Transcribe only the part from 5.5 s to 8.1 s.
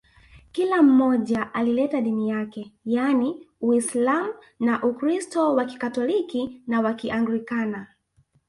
wa Kikatoliki na wa Kianglikana